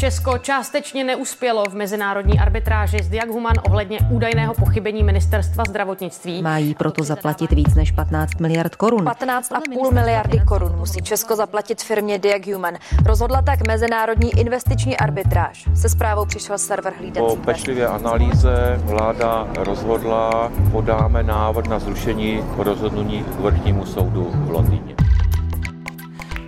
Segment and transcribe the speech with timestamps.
[0.00, 6.42] Česko částečně neuspělo v mezinárodní arbitráži s Diaghuman ohledně údajného pochybení ministerstva zdravotnictví.
[6.42, 9.04] Mají proto zaplatit víc než 15 miliard korun.
[9.04, 12.74] 15,5 miliardy korun musí Česko zaplatit firmě Diaghuman.
[13.06, 15.68] Rozhodla tak mezinárodní investiční arbitráž.
[15.74, 17.26] Se zprávou přišel server hlídací.
[17.26, 24.99] Po pečlivé analýze vláda rozhodla, podáme návrh na zrušení rozhodnutí k vrchnímu soudu v Londýně.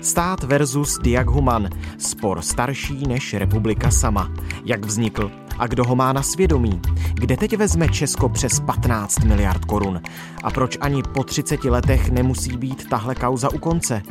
[0.02, 1.69] Stát versus Diaghuman.
[1.98, 4.33] Spor starší než republika sama.
[4.65, 6.80] Jak vznikl a kdo ho má na svědomí?
[7.15, 10.01] Kde teď vezme Česko přes 15 miliard korun?
[10.42, 14.02] A proč ani po 30 letech nemusí být tahle kauza u konce?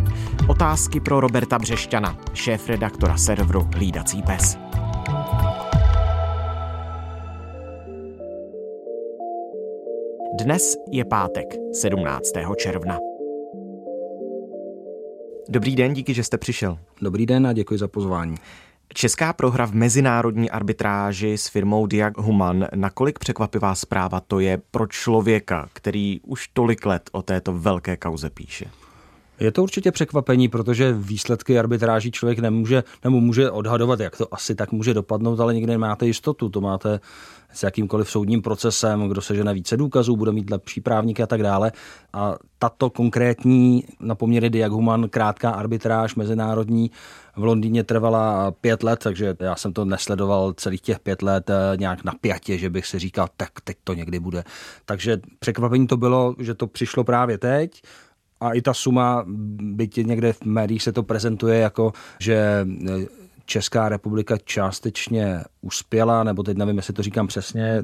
[0.48, 4.58] Otázky pro Roberta Břešťana, šéf redaktora serveru Hlídací pes.
[10.44, 12.31] Dnes je pátek, 17.
[12.58, 13.11] června.
[15.50, 16.78] Dobrý den, díky, že jste přišel.
[17.02, 18.36] Dobrý den a děkuji za pozvání.
[18.94, 22.67] Česká prohra v mezinárodní arbitráži s firmou Diag Human.
[22.75, 28.30] Nakolik překvapivá zpráva to je pro člověka, který už tolik let o této velké kauze
[28.30, 28.66] píše?
[29.42, 34.56] Je to určitě překvapení, protože výsledky arbitráží člověk nemůže, nebo může odhadovat, jak to asi
[34.56, 36.50] tak může dopadnout, ale nikdy nemáte jistotu.
[36.50, 37.00] To máte
[37.53, 41.72] s jakýmkoliv soudním procesem, kdo sežene více důkazů, bude mít lepší právníky a tak dále.
[42.14, 46.92] A tato konkrétní na poměry Diaghuman krátká arbitráž mezinárodní
[47.36, 51.78] v Londýně trvala pět let, takže já jsem to nesledoval celých těch pět let eh,
[51.78, 54.44] nějak na pětě, že bych si říkal, tak teď to někdy bude.
[54.86, 57.81] Takže překvapení to bylo, že to přišlo právě teď
[58.42, 63.89] a i ta suma, byť někde v médiích se to prezentuje jako, že eh, Česká
[63.89, 67.84] republika částečně uspěla, nebo teď nevím, jestli to říkám přesně, eh,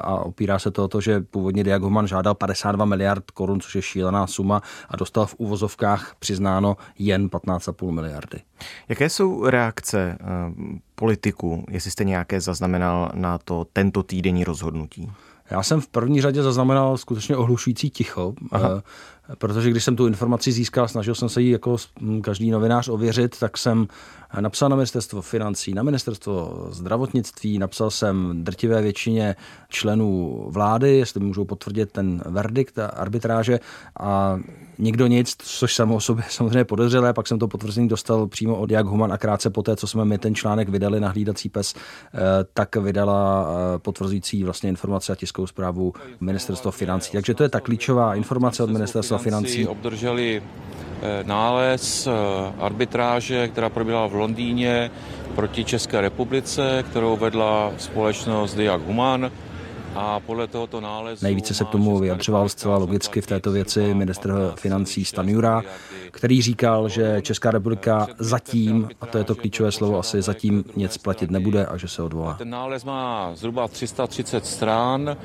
[0.00, 3.74] a opírá se to o to, že původně Diag Homan žádal 52 miliard korun, což
[3.74, 8.40] je šílená suma, a dostal v uvozovkách přiznáno jen 15,5 miliardy.
[8.88, 10.26] Jaké jsou reakce eh,
[10.94, 15.12] politiků, jestli jste nějaké zaznamenal na to tento týdenní rozhodnutí?
[15.50, 18.34] Já jsem v první řadě zaznamenal skutečně ohlušující ticho.
[18.52, 18.82] Aha.
[19.38, 21.76] Protože když jsem tu informaci získal, snažil jsem se ji jako
[22.22, 23.88] každý novinář ověřit, tak jsem
[24.40, 29.36] napsal na ministerstvo financí, na ministerstvo zdravotnictví, napsal jsem drtivé většině
[29.68, 33.60] členů vlády, jestli můžou potvrdit ten verdikt a arbitráže
[34.00, 34.38] a
[34.78, 38.70] nikdo nic, což samo o sobě samozřejmě podezřelé, pak jsem to potvrzení dostal přímo od
[38.70, 42.18] Jak Human a krátce poté, co jsme my ten článek vydali na hlídací pes, eh,
[42.52, 47.12] tak vydala eh, potvrzující vlastně informace a tiskovou zprávu ministerstvo financí.
[47.12, 49.66] Takže to je ta klíčová informace od ministerstva financí.
[49.66, 52.08] Obdrželi eh, nález
[52.58, 54.90] arbitráže, která proběhla v Londýně
[55.34, 59.30] proti České republice, kterou vedla společnost Diag Human
[59.94, 61.24] a podle tohoto nálezu...
[61.24, 65.62] Nejvíce se k tomu vyjadřoval zcela logicky v této věci ministr financí Stanjura,
[66.10, 70.98] který říkal, že Česká republika zatím, a to je to klíčové slovo, asi zatím nic
[70.98, 72.34] platit nebude a že se odvolá.
[72.34, 75.16] Ten nález má zhruba 330 stran.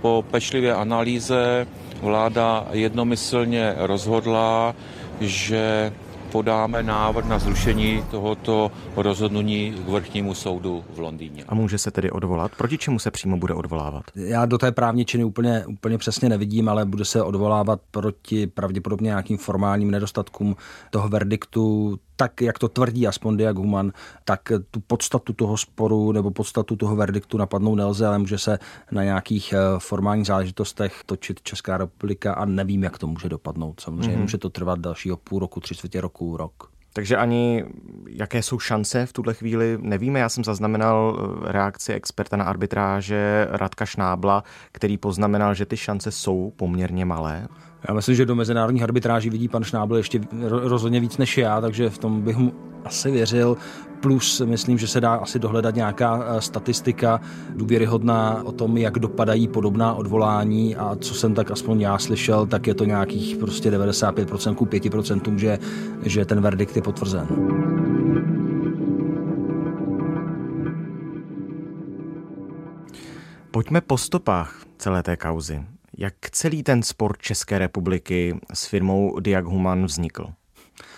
[0.00, 1.66] Po pečlivé analýze
[2.00, 4.74] vláda jednomyslně rozhodla,
[5.20, 5.92] že
[6.34, 11.44] podáme návrh na zrušení tohoto rozhodnutí k vrchnímu soudu v Londýně.
[11.48, 12.52] A může se tedy odvolat?
[12.58, 14.02] Proti čemu se přímo bude odvolávat?
[14.14, 19.06] Já do té právní činy úplně, úplně přesně nevidím, ale bude se odvolávat proti pravděpodobně
[19.06, 20.56] nějakým formálním nedostatkům
[20.90, 23.92] toho verdiktu tak, jak to tvrdí aspoň Diag Human,
[24.24, 24.40] tak
[24.70, 28.58] tu podstatu toho sporu nebo podstatu toho verdiktu napadnout nelze, ale může se
[28.92, 33.80] na nějakých eh, formálních záležitostech točit Česká republika a nevím, jak to může dopadnout.
[33.80, 34.20] Samozřejmě mm-hmm.
[34.20, 36.74] může to trvat dalšího půl roku, tři čtvrtě roku, rok.
[36.92, 37.64] Takže ani
[38.08, 40.20] jaké jsou šance v tuhle chvíli nevíme.
[40.20, 46.10] Já jsem zaznamenal eh, reakci experta na arbitráže Radka Šnábla, který poznamenal, že ty šance
[46.10, 47.48] jsou poměrně malé.
[47.88, 51.90] Já myslím, že do mezinárodních arbitráží vidí pan Šnábl ještě rozhodně víc než já, takže
[51.90, 52.52] v tom bych mu
[52.84, 53.56] asi věřil.
[54.00, 57.20] Plus myslím, že se dá asi dohledat nějaká eh, statistika
[57.54, 62.66] důvěryhodná o tom, jak dopadají podobná odvolání a co jsem tak aspoň já slyšel, tak
[62.66, 65.58] je to nějakých prostě 95% ku 5%, že,
[66.02, 67.26] že ten verdikt je potvrzen.
[73.50, 75.73] Pojďme po stopách celé té kauzy.
[75.98, 80.26] Jak celý ten sport České republiky s firmou Diag Human vznikl?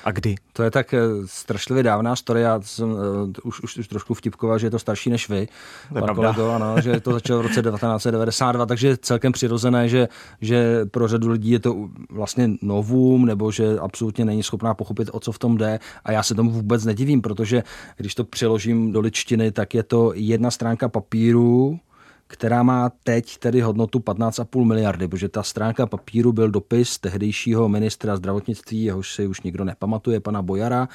[0.05, 0.35] A kdy?
[0.53, 2.99] To je tak eh, strašlivě dávná story, já jsem uh,
[3.45, 5.49] už, už, už trošku vtipkoval, že je to starší než vy,
[5.95, 10.09] to pan kolego, ano, že to začalo v roce 1992, takže celkem přirozené, že,
[10.41, 15.21] že pro řadu lidí je to vlastně novum, nebo že absolutně není schopná pochopit, o
[15.21, 17.63] co v tom jde a já se tomu vůbec nedivím, protože
[17.97, 21.79] když to přeložím do ličtiny, tak je to jedna stránka papíru,
[22.27, 28.17] která má teď tedy hodnotu 15,5 miliardy, protože ta stránka papíru byl dopis tehdejšího ministra
[28.17, 30.89] zdravotnictví, jehož si už nikdo nepamatuje, pana Bojara,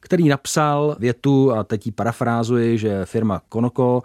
[0.00, 4.02] který napsal větu, a teď ji parafrázuji, že firma Konoko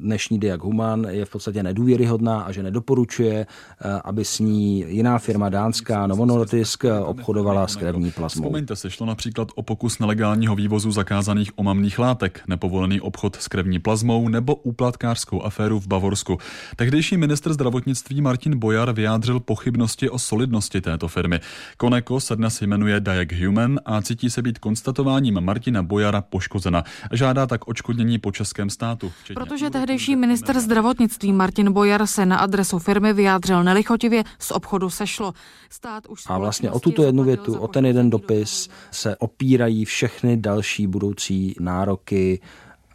[0.00, 5.18] dnešní Diag Human je v podstatě nedůvěryhodná a že nedoporučuje, eh, aby s ní jiná
[5.18, 8.42] firma dánská Novo Nordisk obchodovala s krevní plazmou.
[8.42, 13.78] Vzpomeňte se, šlo například o pokus nelegálního vývozu zakázaných omamných látek, nepovolený obchod s krevní
[13.78, 16.38] plazmou nebo úplatkářskou aféru v Bavorsku.
[16.76, 21.40] Tehdejší ministr zdravotnictví Martin Bojar vyjádřil pochybnosti o solidnosti této firmy.
[21.76, 26.84] Koneko se dnes jmenuje Diag Human a cítí se být konstatováním Martina Bojara poškozena.
[27.12, 29.12] Žádá tak očkodnění po českém státu.
[29.34, 35.32] Protože tehdejší minister zdravotnictví Martin Bojar se na adresu firmy vyjádřil nelichotivě, z obchodu sešlo.
[35.70, 40.36] Stát už a vlastně o tuto jednu větu, o ten jeden dopis se opírají všechny
[40.36, 42.40] další budoucí nároky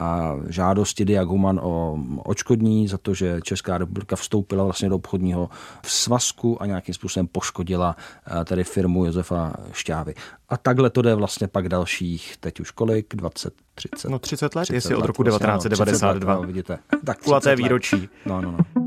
[0.01, 5.49] a žádosti Diaguman o očkodní za to, že Česká republika vstoupila vlastně do obchodního
[5.85, 7.95] svazku a nějakým způsobem poškodila
[8.41, 10.13] eh, tedy firmu Josefa Šťávy.
[10.49, 14.09] A takhle to jde vlastně pak dalších, teď už kolik, 20, 30?
[14.09, 16.33] No 30 let, 30 jestli let, od roku 1992.
[16.33, 16.79] Let, no, vidíte.
[17.05, 18.09] Tak Kulaté výročí.
[18.25, 18.80] No, no, no.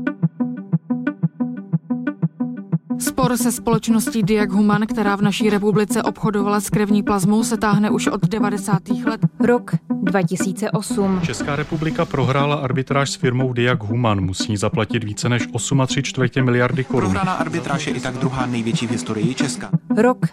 [2.99, 7.89] Spor se společností Diag Human, která v naší republice obchodovala s krevní plazmou, se táhne
[7.89, 8.89] už od 90.
[9.05, 9.21] let.
[9.39, 9.71] Rok
[10.03, 11.21] 2008.
[11.23, 14.21] Česká republika prohrála arbitráž s firmou Diag Human.
[14.21, 17.11] Musí zaplatit více než 8,3 čtvrtě miliardy korun.
[17.11, 19.69] Prohraná arbitráž je i tak druhá největší v historii Česka.
[19.97, 20.25] Rok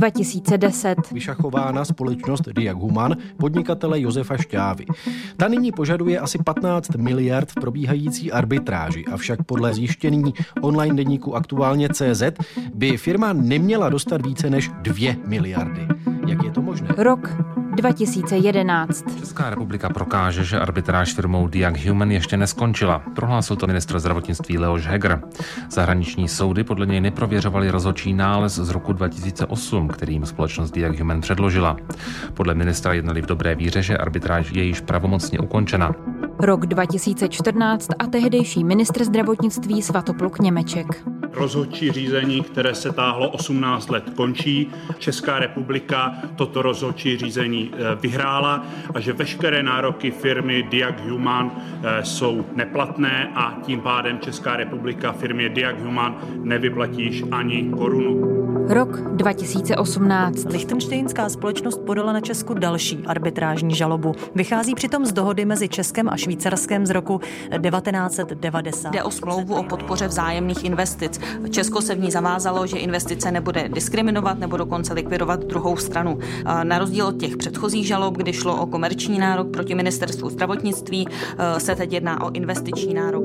[0.00, 1.10] 2010.
[1.12, 4.86] Vyšachována společnost Diag Human podnikatele Josefa Šťávy.
[5.36, 11.88] Ta nyní požaduje asi 15 miliard v probíhající arbitráži, avšak podle zjištění online deníku aktuálně
[11.88, 12.22] CZ
[12.74, 15.88] by firma neměla dostat více než 2 miliardy.
[16.26, 16.88] Jak je to možné?
[16.96, 17.36] Rok
[17.70, 19.04] 2011.
[19.18, 23.02] Česká republika prokáže, že arbitráž firmou Diag Human ještě neskončila.
[23.14, 25.20] Prohlásil to ministr zdravotnictví Leoš Heger.
[25.70, 31.76] Zahraniční soudy podle něj neprověřovali rozhodčí nález z roku 2008, kterým společnost Diag Human předložila.
[32.34, 35.94] Podle ministra jednali v dobré víře, že arbitráž je již pravomocně ukončena.
[36.38, 40.86] Rok 2014 a tehdejší ministr zdravotnictví Svatopluk Němeček.
[41.32, 44.70] Rozhodčí řízení, které se táhlo 18 let, končí.
[44.98, 52.04] Česká republika toto rozhodčí řízení eh, vyhrála a že veškeré nároky firmy Diag Human eh,
[52.04, 58.40] jsou neplatné a tím pádem Česká republika firmě Diag Human nevyplatíš ani korunu.
[58.68, 60.44] Rok 2018.
[60.44, 64.14] Lichtenštejnská společnost podala na Česku další arbitrážní žalobu.
[64.34, 68.90] Vychází přitom z dohody mezi Českem a Švýcarskem z roku 1990.
[68.90, 71.20] Jde o smlouvu o podpoře vzájemných investic.
[71.50, 76.18] Česko se v ní zavázalo, že investice nebude diskriminovat nebo dokonce likvidovat druhou stranu.
[76.62, 81.08] Na rozdíl od těch předchozích žalob, kdy šlo o komerční nárok proti ministerstvu zdravotnictví,
[81.58, 83.24] se teď jedná o investiční nárok.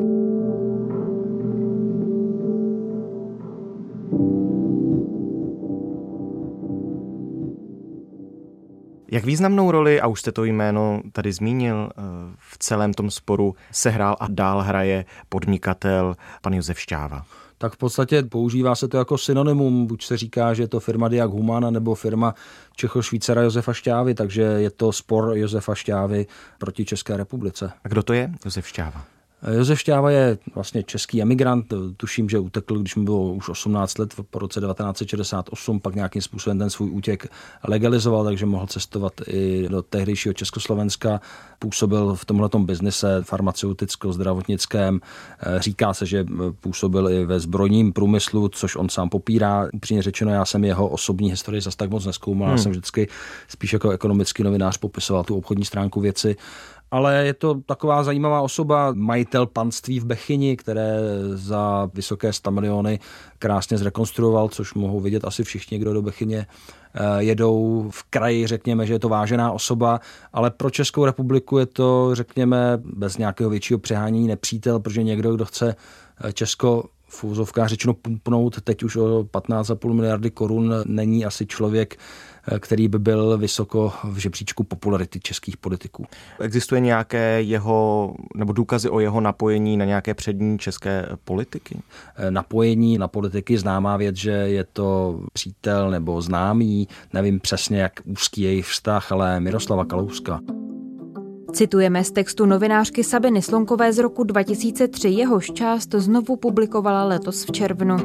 [9.12, 12.02] Jak významnou roli, a už jste to jméno tady zmínil, eh,
[12.38, 17.26] v celém tom sporu sehrál a dál hraje podnikatel pan Josef Šťáva?
[17.58, 19.88] Tak v podstatě používá se to jako synonymum.
[19.88, 22.36] Buď se říká, že je to firma Diag Humana nebo firma
[22.76, 26.26] Čecho-Švýcara Josefa Šťávy, takže je to spor Josefa Šťávy
[26.58, 27.72] proti České republice.
[27.84, 29.15] A kdo to je Josef Šťáva?
[29.52, 34.14] Josef Šťáva je vlastně český emigrant, tuším, že utekl, když mu bylo už 18 let
[34.30, 37.28] po roce 1968, pak nějakým způsobem ten svůj útěk
[37.68, 41.22] legalizoval, takže mohl cestovat i do tehdejšího Československa,
[41.60, 45.00] působil v tomhle biznise farmaceuticko-zdravotnickém,
[45.58, 46.26] říká se, že
[46.60, 49.68] působil i ve zbrojním průmyslu, což on sám popírá.
[49.74, 52.58] Upřímně řečeno, já jsem jeho osobní historii zase tak moc neskoumal, hmm.
[52.58, 53.08] já jsem vždycky
[53.48, 56.36] spíš jako ekonomický novinář popisoval tu obchodní stránku věci
[56.92, 61.00] ale je to taková zajímavá osoba, majitel panství v Bechyni, které
[61.34, 63.00] za vysoké 100 miliony
[63.40, 66.48] krásně zrekonstruoval, což mohou vidět asi všichni, kdo do Bechyně
[66.94, 67.88] eh, jedou.
[67.90, 70.00] V kraji, řekněme, že je to vážená osoba,
[70.34, 75.46] ale pro Českou republiku je to, řekněme, bez nějakého většího přehánění nepřítel, protože někdo, kdo
[75.46, 75.76] chce
[76.24, 81.98] eh, Česko v úzovkách řečeno pumpnout teď už o 15,5 miliardy korun, není asi člověk,
[82.60, 86.06] který by byl vysoko v žebříčku popularity českých politiků.
[86.40, 91.78] Existuje nějaké jeho, nebo důkazy o jeho napojení na nějaké přední české politiky?
[92.16, 97.94] Eh, napojení na politiky známá věc, že je to přítel nebo známý, nevím přesně, jak
[98.06, 100.40] úzký je jejich vztah, ale Miroslava Kalouska.
[101.54, 107.52] Citujeme z textu novinářky Sabiny Slonkové z roku 2003, jehož část znovu publikovala letos v
[107.52, 107.98] červnu.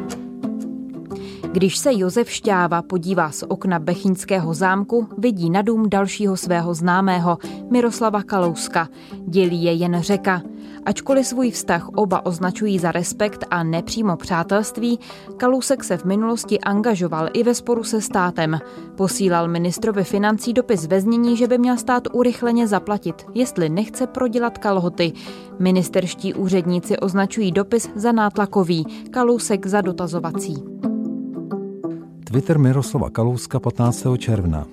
[1.52, 7.38] Když se Josef Šťáva podívá z okna Bechyňského zámku, vidí na dům dalšího svého známého,
[7.70, 8.88] Miroslava Kalouska.
[9.26, 10.42] Dělí je jen řeka.
[10.86, 14.98] Ačkoliv svůj vztah oba označují za respekt a nepřímo přátelství,
[15.36, 18.58] Kalousek se v minulosti angažoval i ve sporu se státem.
[18.96, 24.58] Posílal ministrovi financí dopis ve znění, že by měl stát urychleně zaplatit, jestli nechce prodělat
[24.58, 25.12] kalhoty.
[25.58, 30.89] Ministerští úředníci označují dopis za nátlakový, Kalousek za dotazovací.
[32.30, 34.06] Twitter Miroslava Kalouska 15.
[34.18, 34.66] června.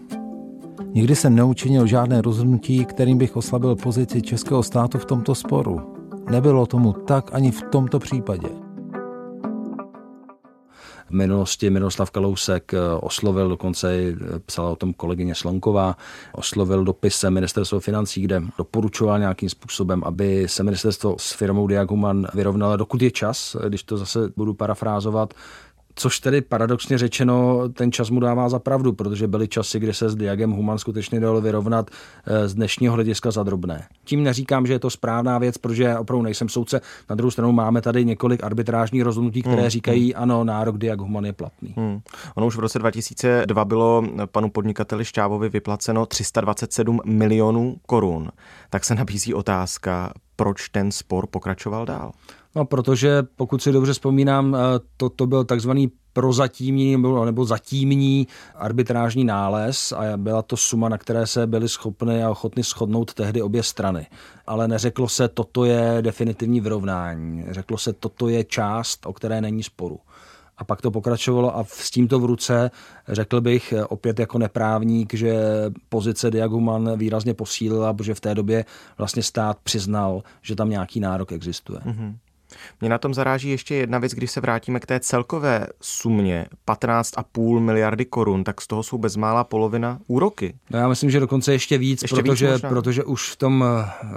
[0.93, 5.81] Nikdy jsem neučinil žádné rozhodnutí, kterým bych oslabil pozici českého státu v tomto sporu.
[6.31, 8.47] Nebylo tomu tak ani v tomto případě.
[11.07, 15.97] V minulosti Miroslav Kalousek eh, oslovil, dokonce eh, psala o tom kolegyně Slonková,
[16.33, 22.77] oslovil dopisem ministerstvo financí, kde doporučoval nějakým způsobem, aby se ministerstvo s firmou Diaguman vyrovnalo,
[22.77, 25.33] dokud je čas, když to zase budu parafrázovat,
[25.99, 30.09] Což tedy paradoxně řečeno, ten čas mu dává za pravdu, protože byly časy, kdy se
[30.09, 31.89] s Diagem Human skutečně dalo vyrovnat
[32.25, 33.87] eh, z dnešního hlediska za drobné.
[34.03, 36.81] Tím neříkám, že je to správná věc, protože opravdu nejsem soudce.
[37.09, 39.69] Na druhou stranu máme tady několik arbitrážních rozhodnutí, které hmm.
[39.69, 40.23] říkají, hmm.
[40.23, 41.73] ano, nárok Diag Human je platný.
[41.77, 41.99] Hmm.
[42.35, 48.29] Ono už v roce 2002 bylo panu podnikateli Šťávovi vyplaceno 327 milionů korun.
[48.69, 52.11] Tak se nabízí otázka, proč ten spor pokračoval dál?
[52.57, 54.59] No, protože pokud si dobře vzpomínám, eh,
[54.97, 60.97] to, to byl takzvaný prozatímní nebo, nebo zatímní arbitrážní nález a byla to suma, na
[60.97, 64.07] které se byly schopny a ochotny shodnout tehdy obě strany.
[64.47, 67.45] Ale neřeklo se, toto je definitivní vyrovnání.
[67.49, 69.99] Řeklo se, toto je část, o které není sporu.
[70.57, 72.71] A pak to pokračovalo a s tímto v ruce
[73.07, 75.35] řekl bych eh, opět jako neprávník, že
[75.89, 78.65] pozice Diaguman výrazně posílila, protože v té době
[78.97, 81.79] vlastně stát přiznal, že tam nějaký nárok existuje.
[81.79, 82.15] Mm-hmm.
[82.81, 87.59] Mě na tom zaráží ještě jedna věc, když se vrátíme k té celkové sumě 15,5
[87.59, 90.53] miliardy korun, tak z toho jsou bezmála polovina úroky.
[90.69, 93.65] No já myslím, že dokonce ještě víc, ještě protože, víc protože už v tom,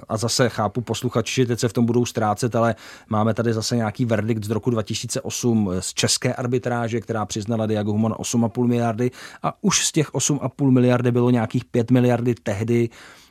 [0.09, 2.75] a zase chápu posluchači, že teď se v tom budou ztrácet, ale
[3.09, 8.12] máme tady zase nějaký verdikt z roku 2008 z české arbitráže, která přiznala Diago Human
[8.12, 9.11] 8,5 miliardy
[9.42, 12.88] a už z těch 8,5 miliardy bylo nějakých 5 miliardy tehdy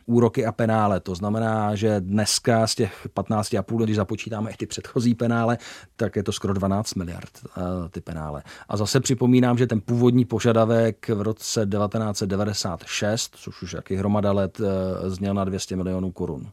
[0.10, 1.00] úroky a penále.
[1.00, 5.58] To znamená, že dneska z těch 15,5, když započítáme i ty předchozí penále,
[5.96, 8.44] tak je to skoro 12 miliard eh, ty penále.
[8.70, 14.62] A zase připomínám, že ten původní požadavek v roce 1996, což už jaký hromada let,
[14.62, 16.52] eh, zněl na 200 milionů korun.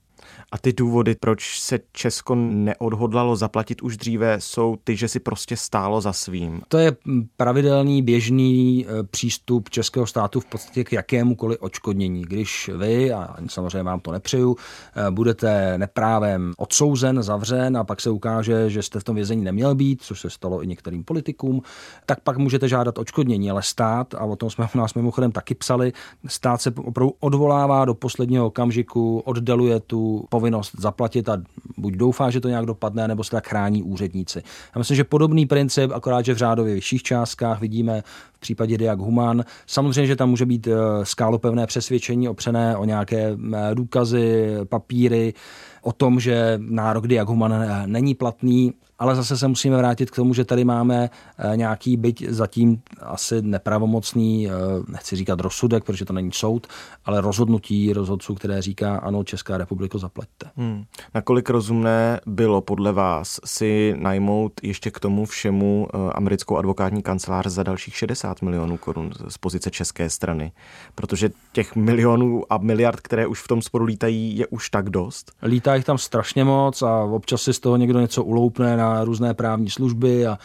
[0.52, 5.56] A ty důvody, proč se Česko neodhodlalo zaplatit už dříve, jsou ty, že si prostě
[5.56, 6.60] stálo za svým.
[6.68, 6.96] To je
[7.36, 12.22] pravidelný, běžný e, přístup českého státu v podstatě k jakémukoliv očkodnění.
[12.22, 14.56] Když vy, a samozřejmě vám to nepřeju,
[14.96, 19.74] e, budete neprávem odsouzen, zavřen a pak se ukáže, že jste v tom vězení neměl
[19.74, 21.62] být, což se stalo i některým politikům,
[22.06, 25.92] tak pak můžete žádat očkodnění, ale stát, a o tom jsme nás mimochodem taky psali,
[26.26, 31.42] stát se opravdu odvolává do posledního okamžiku, oddaluje tu povinnost zaplatit a
[31.76, 34.42] buď doufá, že to nějak dopadne, nebo se tak chrání úředníci.
[34.74, 38.98] Já myslím, že podobný princip, akorát, že v řádově vyšších částkách vidíme v případě Diag
[38.98, 39.44] Human.
[39.66, 45.34] Samozřejmě, že tam může být eh, skálopevné přesvědčení opřené o nějaké eh, důkazy, papíry,
[45.82, 50.16] o tom, že nárok Diag Human eh, není platný, ale zase se musíme vrátit k
[50.16, 54.52] tomu, že tady máme eh, nějaký byť zatím asi nepravomocný, eh,
[54.88, 56.66] nechci říkat rozsudek, protože to není soud,
[57.04, 60.50] ale rozhodnutí rozhodců, které říká, ano, Česká republiko, zaplaťte.
[60.56, 60.84] Hmm.
[61.14, 67.46] Nakolik rozumné bylo podle vás si najmout ještě k tomu všemu eh, americkou advokátní kancelář
[67.46, 70.52] za dalších 60 milionů korun z pozice české strany?
[70.94, 75.32] Protože těch milionů a miliard, které už v tom sporu lítají, je už tak dost?
[75.42, 79.70] Lítá jich tam strašně moc a občas si z toho někdo něco uloupne různé právní
[79.70, 80.38] služby a,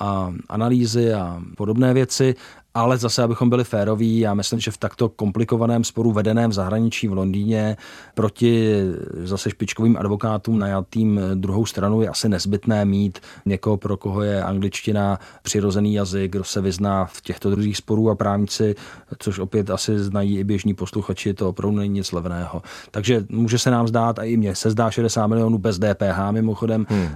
[0.00, 2.34] a analýzy a podobné věci
[2.74, 7.08] ale zase, abychom byli féroví, já myslím, že v takto komplikovaném sporu vedeném v zahraničí
[7.08, 7.76] v Londýně
[8.14, 8.82] proti
[9.24, 15.18] zase špičkovým advokátům najatým druhou stranu je asi nezbytné mít někoho, pro koho je angličtina
[15.42, 18.74] přirozený jazyk, kdo se vyzná v těchto druhých sporů a právníci,
[19.18, 22.62] což opět asi znají i běžní posluchači, to opravdu není nic levného.
[22.90, 26.86] Takže může se nám zdát, a i mně se zdá 60 milionů bez DPH mimochodem
[26.88, 27.02] hmm.
[27.02, 27.08] eh,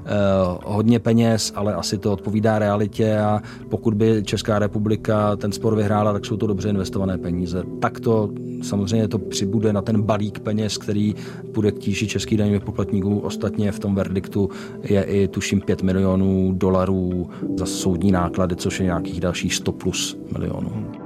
[0.64, 3.40] hodně peněz, ale asi to odpovídá realitě a
[3.70, 7.62] pokud by Česká republika ten spor vyhrála, tak jsou to dobře investované peníze.
[7.80, 8.30] Tak to
[8.62, 11.14] samozřejmě to přibude na ten balík peněz, který
[11.52, 13.18] bude k tíži českých daňových poplatníků.
[13.18, 14.50] Ostatně v tom verdiktu
[14.82, 20.18] je i tuším 5 milionů dolarů za soudní náklady, což je nějakých dalších 100 plus
[20.32, 21.01] milionů.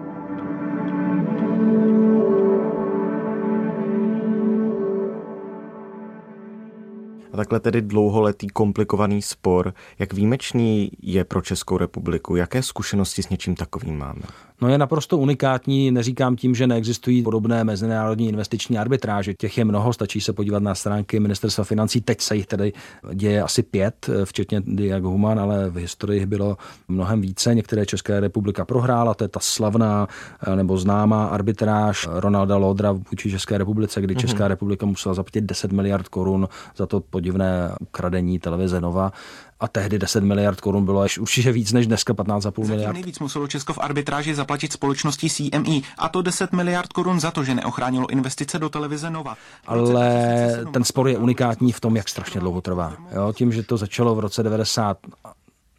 [7.36, 12.36] A takhle tedy dlouholetý komplikovaný spor, jak výjimečný je pro Českou republiku?
[12.36, 14.22] Jaké zkušenosti s něčím takovým máme?
[14.60, 19.34] No je naprosto unikátní, neříkám tím, že neexistují podobné mezinárodní investiční arbitráže.
[19.34, 22.00] Těch je mnoho, stačí se podívat na stránky ministerstva financí.
[22.00, 22.72] Teď se jich tedy
[23.14, 26.56] děje asi pět, včetně Diag Human, ale v historii bylo
[26.88, 27.54] mnohem více.
[27.54, 30.08] Některé Česká republika prohrála, to je ta slavná
[30.54, 34.48] nebo známá arbitráž Ronalda Lodra vůči České republice, kdy Česká mm-hmm.
[34.48, 39.12] republika musela zaplatit 10 miliard korun za to podivné ukradení televize Nova
[39.60, 42.92] a tehdy 10 miliard korun bylo až určitě víc než dneska 15,5 miliard.
[42.92, 47.44] Nejvíc muselo Česko v arbitráži zaplatit společnosti CME a to 10 miliard korun za to,
[47.44, 49.36] že neochránilo investice do televize Nova.
[49.66, 52.96] Ale ten spor je unikátní v tom, jak strašně dlouho trvá.
[53.14, 54.98] Jo, tím, že to začalo v roce 90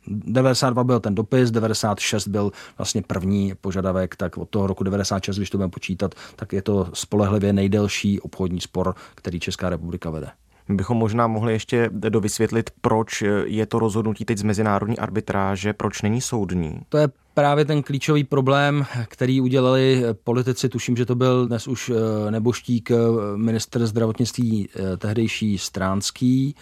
[0.08, 5.50] 92 byl ten dopis, 96 byl vlastně první požadavek, tak od toho roku 96, když
[5.50, 10.28] to budeme počítat, tak je to spolehlivě nejdelší obchodní spor, který Česká republika vede.
[10.68, 16.02] My bychom možná mohli ještě dovysvětlit, proč je to rozhodnutí teď z mezinárodní arbitráže, proč
[16.02, 16.80] není soudní.
[16.90, 21.90] To je právě ten klíčový problém, který udělali politici, tuším, že to byl dnes už
[21.90, 22.96] eh, neboštík eh,
[23.36, 26.56] minister zdravotnictví eh, tehdejší Stránský,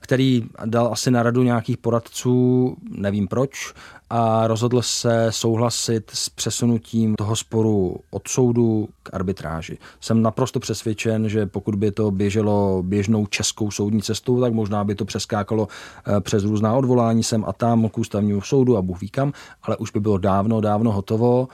[0.00, 3.74] který dal asi na radu nějakých poradců, nevím proč,
[4.10, 9.78] a rozhodl se souhlasit s přesunutím toho sporu od soudu k arbitráži.
[10.00, 14.94] Jsem naprosto přesvědčen, že pokud by to běželo běžnou českou soudní cestou, tak možná by
[14.94, 15.68] to přeskákalo
[16.06, 19.76] eh, přes různá odvolání sem a tam k ústavnímu soudu a Bůh ví kam, ale
[19.76, 21.48] už by bylo dávno, dávno hotovo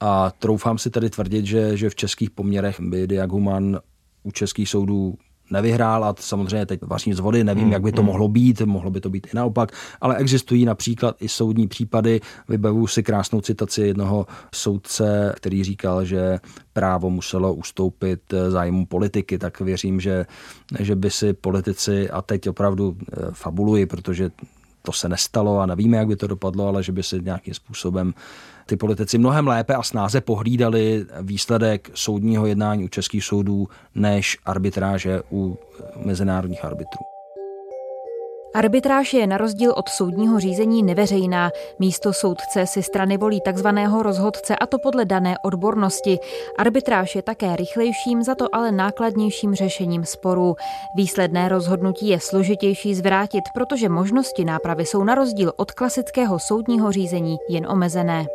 [0.00, 3.80] a troufám si tedy tvrdit, že, že v českých poměrech by Diaguman
[4.22, 5.14] u českých soudů
[5.50, 8.06] nevyhrál a samozřejmě teď vaří z vody, nevím, jak by to hmm.
[8.06, 12.20] mohlo být, mohlo by to být i naopak, ale existují například i soudní případy.
[12.48, 16.38] Vybavu si krásnou citaci jednoho soudce, který říkal, že
[16.72, 20.26] právo muselo ustoupit zájmu politiky, tak věřím, že,
[20.80, 24.30] že by si politici, a teď opravdu eh, fabuluji, protože
[24.88, 28.14] to se nestalo a nevíme, jak by to dopadlo, ale že by se nějakým způsobem
[28.66, 35.22] ty politici mnohem lépe a snáze pohlídali výsledek soudního jednání u českých soudů než arbitráže
[35.32, 35.58] u
[36.04, 37.17] mezinárodních arbitrů.
[38.54, 41.50] Arbitráž je na rozdíl od soudního řízení neveřejná.
[41.78, 46.18] Místo soudce si strany volí takzvaného rozhodce a to podle dané odbornosti.
[46.58, 50.56] Arbitráž je také rychlejším, za to ale nákladnějším řešením sporů.
[50.96, 57.36] Výsledné rozhodnutí je složitější zvrátit, protože možnosti nápravy jsou na rozdíl od klasického soudního řízení
[57.48, 58.26] jen omezené.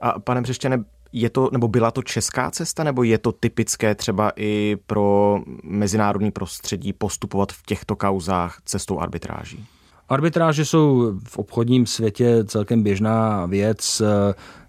[0.00, 0.78] A pane Břešťane,
[1.12, 6.30] je to, nebo byla to česká cesta, nebo je to typické třeba i pro mezinárodní
[6.30, 9.66] prostředí postupovat v těchto kauzách cestou arbitráží?
[10.08, 14.02] Arbitráže jsou v obchodním světě celkem běžná věc.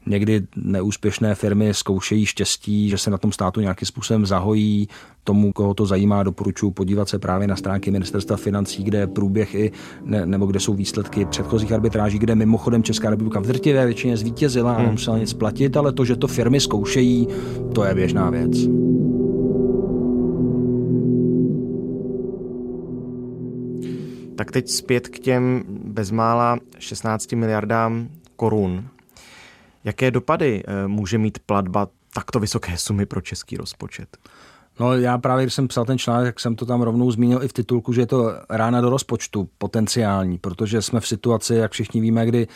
[0.05, 4.87] Někdy neúspěšné firmy zkoušejí štěstí, že se na tom státu nějakým způsobem zahojí.
[5.23, 9.55] Tomu, koho to zajímá, doporučuji podívat se právě na stránky ministerstva financí, kde je průběh
[9.55, 9.71] i,
[10.03, 14.73] ne, nebo kde jsou výsledky předchozích arbitráží, kde mimochodem Česká republika v drtivé většině zvítězila
[14.73, 14.85] a hmm.
[14.85, 17.27] nemusela nic platit, ale to, že to firmy zkoušejí,
[17.73, 18.86] to je běžná věc.
[24.37, 28.87] Tak teď zpět k těm bezmála 16 miliardám korun.
[29.83, 34.17] Jaké dopady eh, může mít platba takto vysoké sumy pro český rozpočet?
[34.79, 37.47] No já právě, když jsem psal ten článek, tak jsem to tam rovnou zmínil i
[37.47, 42.01] v titulku, že je to rána do rozpočtu potenciální, protože jsme v situaci, jak všichni
[42.01, 42.47] víme, kdy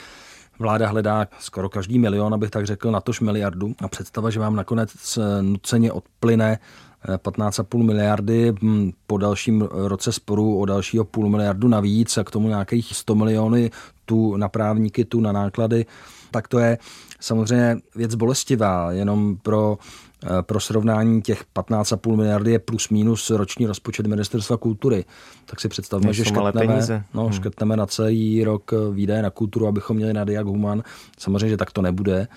[0.60, 3.74] vláda hledá skoro každý milion, abych tak řekl, natož miliardu.
[3.82, 6.60] A představa, že vám nakonec nuceně odplyne
[7.08, 12.48] 15,5 miliardy hm, po dalším roce sporu o dalšího půl miliardu navíc a k tomu
[12.48, 13.72] nějakých 100 miliony
[14.06, 15.86] tu na právníky, tu na náklady,
[16.32, 16.78] tak to je
[17.20, 19.78] samozřejmě věc bolestivá, jenom pro
[20.24, 25.06] eh, pro srovnání těch 15,5 miliardy je plus minus roční rozpočet ministerstva kultury.
[25.46, 27.34] Tak si představme, že škrtneme, no, hmm.
[27.34, 30.84] škrtneme na celý rok eh, výdaje na kulturu, abychom měli na Diag Human.
[31.18, 32.28] Samozřejmě, že tak to nebude.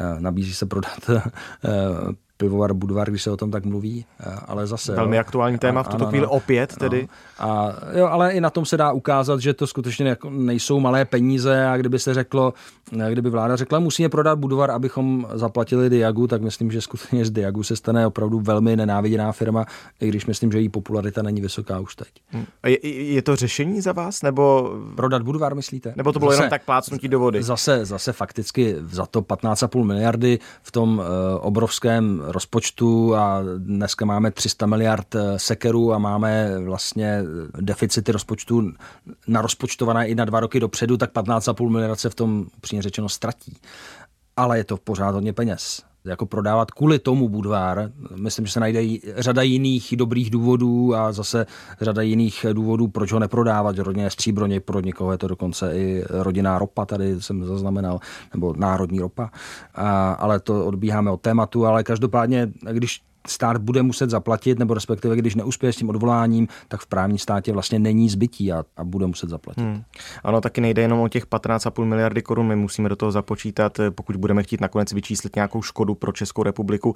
[0.00, 1.00] Eh, nabízí se prodat
[2.36, 4.94] pivovar Budvar, když se o tom tak mluví, eh, ale zase...
[4.94, 7.08] Velmi jo, aktuální téma v tuto ano, chvíli opět no, tedy.
[7.38, 11.66] A, jo, ale i na tom se dá ukázat, že to skutečně nejsou malé peníze
[11.66, 12.54] a kdyby se řeklo,
[13.00, 17.30] eh, kdyby vláda řekla, musíme prodat Budvar, abychom zaplatili Diagu, tak myslím, že skutečně z
[17.30, 19.64] Diagu se stane opravdu velmi nenáviděná firma,
[20.00, 22.08] i když myslím, že její popularita není vysoká už teď.
[22.28, 22.46] Hmm.
[22.66, 24.72] Je, je to řešení za vás, nebo...
[24.96, 25.92] Prodat Budvar, myslíte?
[25.96, 27.42] Nebo to bylo zase, jenom tak plácnutí do vody?
[27.42, 31.04] Zase, zase fakticky za to 15,5 miliardy v tom uh,
[31.40, 37.22] obrovském rozpočtu a dneska máme 300 miliard eh, sekerů a máme vlastně
[37.60, 38.72] deficity rozpočtu
[39.26, 43.56] narozpočtované i na dva roky dopředu, tak 15,5 miliard se v tom upřímně řečeno ztratí.
[44.36, 45.85] Ale je to pořád hodně peněz.
[46.06, 47.90] Jako prodávat kvůli tomu Budvár.
[48.16, 48.80] Myslím, že se najde
[49.16, 51.46] řada jiných dobrých důvodů a zase
[51.80, 53.78] řada jiných důvodů, proč ho neprodávat.
[53.78, 58.00] Rodně je stříbro, pro někoho je to dokonce i rodinná ropa, tady jsem zaznamenal,
[58.34, 59.30] nebo národní ropa.
[59.74, 65.16] A, ale to odbíháme od tématu, ale každopádně, když stát bude muset zaplatit, nebo respektive
[65.16, 69.06] když neuspěje s tím odvoláním, tak v právním státě vlastně není zbytí a, a bude
[69.06, 69.60] muset zaplatit.
[69.60, 69.82] Hmm.
[70.24, 74.16] Ano, taky nejde jenom o těch 15,5 miliardy korun, my musíme do toho započítat, pokud
[74.16, 76.94] budeme chtít nakonec vyčíslit nějakou škodu pro Českou republiku,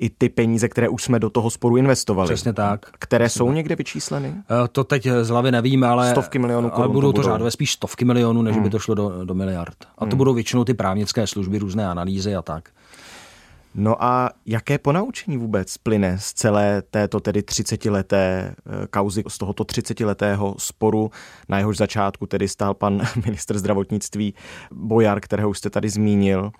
[0.00, 2.34] i ty peníze, které už jsme do toho sporu investovali.
[2.34, 2.86] Přesně tak.
[2.98, 3.54] Které Přesně jsou tak.
[3.54, 4.34] někde vyčísleny?
[4.38, 6.10] Eh, to teď z hlavy nevím, ale...
[6.10, 6.84] Stovky milionů korun.
[6.84, 8.64] Ale budou to, řádové spíš stovky milionů, než hmm.
[8.64, 9.76] by to šlo do, do miliard.
[9.98, 10.18] A to hmm.
[10.18, 12.68] budou většinou ty právnické služby, různé analýzy a tak.
[13.74, 19.64] No a jaké ponaučení vůbec plyne z celé této tedy 30-leté eh, kauzy, z tohoto
[19.64, 21.10] 30-letého sporu,
[21.48, 24.34] na jehož začátku tedy stál pan minister zdravotnictví
[24.72, 26.50] Bojar, kterého už jste tady zmínil.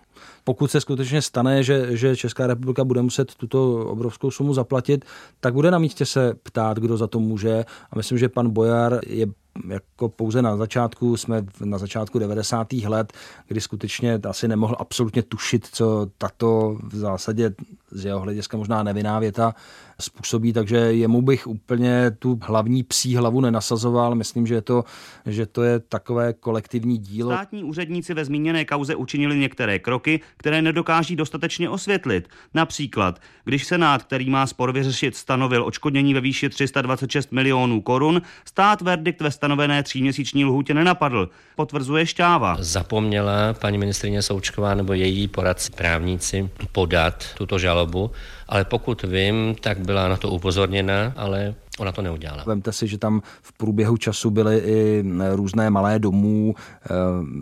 [0.44, 5.04] Pokud se skutečně stane, že, že Česká republika bude muset tuto obrovskou sumu zaplatit,
[5.40, 7.64] tak bude na místě se ptát, kdo za to může.
[7.90, 9.26] A myslím, že pan Bojar je
[9.68, 12.72] jako pouze na začátku, jsme na začátku 90.
[12.72, 13.12] let,
[13.48, 17.54] kdy skutečně asi nemohl absolutně tušit, co tato v zásadě
[17.90, 19.55] z jeho hlediska možná nevinná věta
[20.00, 24.14] způsobí, takže jemu bych úplně tu hlavní psí hlavu nenasazoval.
[24.14, 24.85] Myslím, že to,
[25.26, 27.31] že to je takové kolektivní dílo.
[27.31, 32.29] Státní úředníci ve zmíněné kauze učinili některé kroky, které nedokáží dostatečně osvětlit.
[32.55, 38.83] Například, když Senát, který má spor vyřešit, stanovil očkodnění ve výši 326 milionů korun, stát
[38.83, 42.57] verdikt ve stanovené tříměsíční lhůtě nenapadl, potvrzuje Šťáva.
[42.59, 47.79] Zapomněla paní ministrině Součková nebo její poradci právníci podat tuto žalobu
[48.48, 52.44] ale pokud vím, tak byla na to upozorněna, ale ona to neudělala.
[52.46, 56.54] Vemte si, že tam v průběhu času byly i různé malé domů.
[56.56, 56.88] Eh,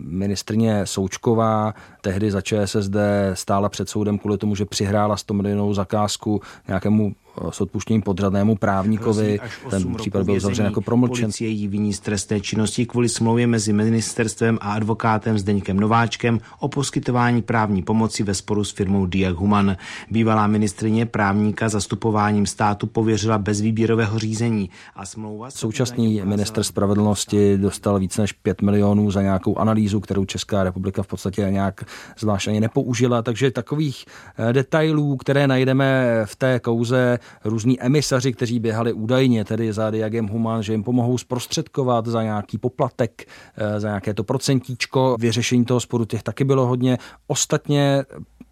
[0.03, 2.95] ministrně Součková tehdy za ČSSD
[3.33, 7.15] stála před soudem kvůli tomu, že přihrála 100 milionovou zakázku nějakému
[7.49, 9.39] s odpuštěním podřadnému právníkovi.
[9.69, 11.25] Ten případ byl zavřen jako promlčen.
[11.25, 16.67] Policie jí viní z trestné činnosti kvůli smlouvě mezi ministerstvem a advokátem Zdeňkem Nováčkem o
[16.67, 19.77] poskytování právní pomoci ve sporu s firmou Diag Human.
[20.11, 25.51] Bývalá ministrině právníka zastupováním státu pověřila bez výběrového řízení a smlouva...
[25.51, 31.07] Současný minister spravedlnosti dostal více než 5 milionů za nějakou analýzu, kterou Česká republika v
[31.07, 31.83] podstatě nějak
[32.19, 34.05] zvlášť ani nepoužila, takže takových
[34.37, 40.27] eh, detailů, které najdeme v té kauze, různí emisaři, kteří běhali údajně tedy za Diagem
[40.27, 43.25] Human, že jim pomohou zprostředkovat za nějaký poplatek,
[43.57, 45.15] eh, za nějaké to procentíčko.
[45.19, 46.97] Vyřešení toho sporu těch taky bylo hodně.
[47.27, 48.03] Ostatně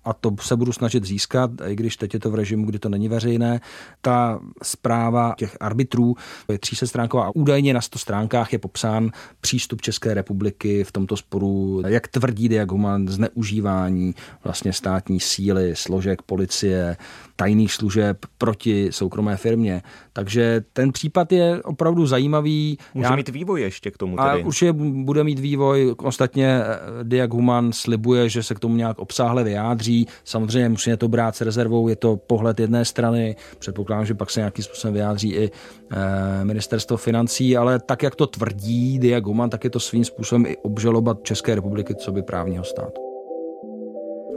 [0.08, 2.90] a to se budu snažit získat, i když teď je to v režimu, kdy to
[2.90, 3.62] není veřejné.
[4.02, 6.16] Ta zpráva těch arbitrů
[6.50, 11.18] je 300 stránková a údajně na 100 stránkách je popsán přístup České republiky v tomto
[11.18, 16.98] sporu, jak tvrdí Diag Human zneužívání vlastně státní síly, složek policie,
[17.36, 19.82] tajných služeb proti soukromé firmě.
[20.14, 22.78] Takže ten případ je opravdu zajímavý.
[22.94, 23.16] Může Já...
[23.16, 24.44] mít vývoj ještě k tomu tedy.
[24.44, 25.96] A určitě bude mít vývoj.
[25.98, 26.62] Ostatně
[27.04, 29.97] Diag Human slibuje, že se k tomu nějak obsáhle vyjádří.
[30.24, 33.36] Samozřejmě musíme to brát s rezervou, je to pohled jedné strany.
[33.60, 35.52] Předpokládám, že pak se nějakým způsobem vyjádří i
[35.92, 40.46] eh, ministerstvo financí, ale tak, jak to tvrdí Diag Human, tak je to svým způsobem
[40.46, 43.02] i obžalobat České republiky, co by právního státu.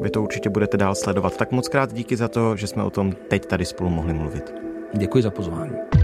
[0.00, 1.36] Vy to určitě budete dál sledovat.
[1.36, 4.54] Tak moc krát díky za to, že jsme o tom teď tady spolu mohli mluvit.
[4.98, 5.99] Děkuji za pozvání.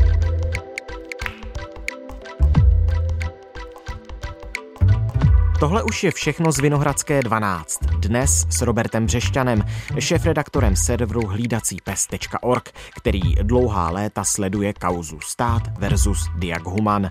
[5.61, 7.79] Tohle už je všechno z Vinohradské 12.
[7.85, 9.64] Dnes s Robertem Břešťanem,
[9.99, 17.09] šéf-redaktorem serveru hlídací.pes.org, který dlouhá léta sleduje kauzu stát versus Diag Human.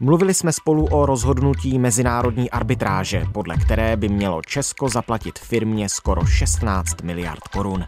[0.00, 6.26] Mluvili jsme spolu o rozhodnutí mezinárodní arbitráže, podle které by mělo Česko zaplatit firmě skoro
[6.26, 7.84] 16 miliard korun.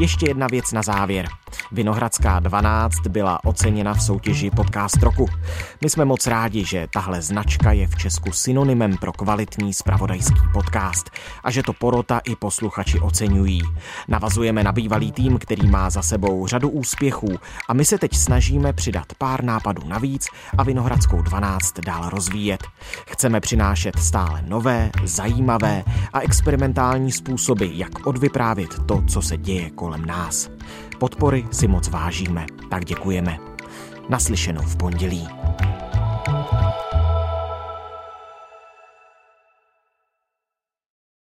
[0.00, 1.28] Ještě jedna věc na závěr.
[1.72, 5.28] Vinohradská 12 byla oceněna v soutěži Podcast roku.
[5.80, 11.10] My jsme moc rádi, že tahle značka je v Česku synonymem pro kvalitní spravodajský podcast
[11.44, 13.62] a že to porota i posluchači oceňují.
[14.08, 18.72] Navazujeme na bývalý tým, který má za sebou řadu úspěchů a my se teď snažíme
[18.72, 20.26] přidat pár nápadů navíc
[20.58, 22.64] a Vinohradskou 12 dál rozvíjet.
[23.10, 30.06] Chceme přinášet stále nové, zajímavé a experimentální způsoby, jak odvyprávět to, co se děje kolem
[30.06, 30.50] nás.
[30.98, 33.38] Podpory si moc vážíme, tak děkujeme.
[34.08, 35.28] Naslyšenou v pondělí.